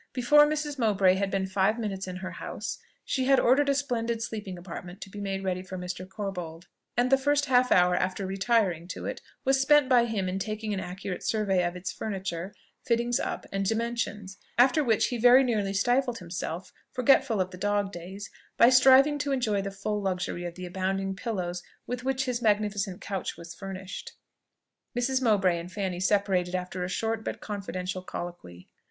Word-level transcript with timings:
Before 0.13 0.47
Mrs. 0.47 0.79
Mowbray 0.79 1.13
had 1.13 1.29
been 1.29 1.45
five 1.45 1.77
minutes 1.77 2.07
in 2.07 2.15
her 2.15 2.31
house, 2.31 2.79
she 3.05 3.25
had 3.25 3.39
ordered 3.39 3.69
a 3.69 3.75
splendid 3.75 4.19
sleeping 4.23 4.57
apartment 4.57 4.99
to 5.01 5.11
be 5.11 5.21
made 5.21 5.43
ready 5.43 5.61
for 5.61 5.77
Mr. 5.77 6.07
Corbold; 6.09 6.65
and 6.97 7.11
the 7.11 7.19
first 7.19 7.45
half 7.45 7.71
hour 7.71 7.95
after 7.95 8.25
retiring 8.25 8.87
to 8.87 9.05
it, 9.05 9.21
was 9.45 9.61
spent 9.61 9.87
by 9.87 10.05
him 10.05 10.27
in 10.27 10.39
taking 10.39 10.73
an 10.73 10.79
accurate 10.79 11.21
survey 11.21 11.63
of 11.63 11.75
its 11.75 11.91
furniture, 11.91 12.51
fittings 12.83 13.19
up, 13.19 13.45
and 13.51 13.65
dimensions: 13.69 14.39
after 14.57 14.83
which, 14.83 15.09
he 15.09 15.19
very 15.19 15.43
nearly 15.43 15.71
stifled 15.71 16.17
himself 16.17 16.73
(forgetful 16.91 17.39
of 17.39 17.51
the 17.51 17.55
dog 17.59 17.91
days) 17.91 18.31
by 18.57 18.69
striving 18.71 19.19
to 19.19 19.31
enjoy 19.31 19.61
the 19.61 19.69
full 19.69 20.01
luxury 20.01 20.45
of 20.45 20.55
the 20.55 20.65
abounding 20.65 21.15
pillows 21.15 21.61
with 21.85 22.03
which 22.03 22.25
his 22.25 22.41
magnificent 22.41 23.01
couch 23.01 23.37
was 23.37 23.53
furnished. 23.53 24.13
Mrs. 24.97 25.21
Mowbray 25.21 25.59
and 25.59 25.71
Fanny 25.71 25.99
separated 25.99 26.55
after 26.55 26.83
a 26.83 26.89
short 26.89 27.23
but 27.23 27.39
confidential 27.39 28.01
colloquy. 28.01 28.67